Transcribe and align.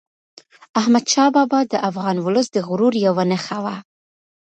احمدشاه 0.79 1.29
بابا 1.35 1.59
د 1.71 1.73
افغان 1.89 2.17
ولس 2.25 2.47
د 2.51 2.57
غرور 2.67 2.93
یوه 3.05 3.23
نښه 3.31 3.57
وه. 3.63 3.75